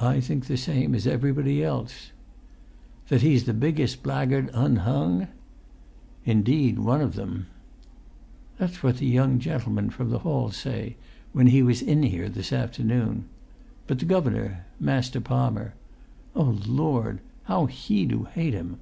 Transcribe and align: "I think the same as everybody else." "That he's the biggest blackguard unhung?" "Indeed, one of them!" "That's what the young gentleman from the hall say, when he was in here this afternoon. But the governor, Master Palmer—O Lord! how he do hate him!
"I 0.00 0.20
think 0.20 0.46
the 0.46 0.56
same 0.56 0.94
as 0.94 1.06
everybody 1.06 1.62
else." 1.62 2.10
"That 3.08 3.20
he's 3.20 3.44
the 3.44 3.52
biggest 3.52 4.02
blackguard 4.02 4.48
unhung?" 4.54 5.28
"Indeed, 6.24 6.78
one 6.78 7.02
of 7.02 7.16
them!" 7.16 7.44
"That's 8.56 8.82
what 8.82 8.96
the 8.96 9.06
young 9.06 9.38
gentleman 9.38 9.90
from 9.90 10.08
the 10.08 10.20
hall 10.20 10.50
say, 10.52 10.96
when 11.34 11.48
he 11.48 11.62
was 11.62 11.82
in 11.82 12.02
here 12.02 12.30
this 12.30 12.50
afternoon. 12.50 13.26
But 13.86 13.98
the 13.98 14.06
governor, 14.06 14.64
Master 14.80 15.20
Palmer—O 15.20 16.58
Lord! 16.66 17.18
how 17.42 17.66
he 17.66 18.06
do 18.06 18.24
hate 18.24 18.54
him! 18.54 18.78